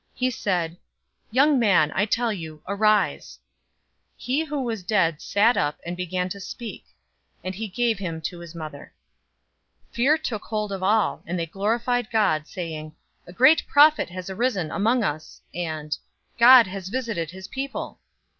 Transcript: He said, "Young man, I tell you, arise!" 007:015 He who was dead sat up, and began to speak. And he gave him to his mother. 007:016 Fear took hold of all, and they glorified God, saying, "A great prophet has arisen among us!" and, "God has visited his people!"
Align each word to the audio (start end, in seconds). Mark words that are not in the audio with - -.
He 0.15 0.31
said, 0.31 0.77
"Young 1.29 1.59
man, 1.59 1.91
I 1.93 2.07
tell 2.07 2.33
you, 2.33 2.63
arise!" 2.67 3.37
007:015 4.17 4.25
He 4.25 4.43
who 4.45 4.63
was 4.63 4.81
dead 4.81 5.21
sat 5.21 5.55
up, 5.55 5.77
and 5.85 5.95
began 5.95 6.27
to 6.29 6.39
speak. 6.39 6.85
And 7.43 7.53
he 7.53 7.67
gave 7.67 7.99
him 7.99 8.19
to 8.21 8.39
his 8.39 8.55
mother. 8.55 8.93
007:016 9.89 9.93
Fear 9.93 10.17
took 10.17 10.43
hold 10.45 10.71
of 10.71 10.81
all, 10.81 11.21
and 11.27 11.37
they 11.37 11.45
glorified 11.45 12.09
God, 12.11 12.47
saying, 12.47 12.95
"A 13.27 13.31
great 13.33 13.67
prophet 13.67 14.09
has 14.09 14.27
arisen 14.27 14.71
among 14.71 15.03
us!" 15.03 15.39
and, 15.53 15.95
"God 16.39 16.65
has 16.65 16.89
visited 16.89 17.29
his 17.29 17.47
people!" 17.47 17.99